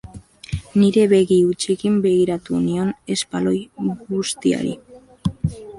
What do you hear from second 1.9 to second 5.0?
begiratu nion espaloi bustiari.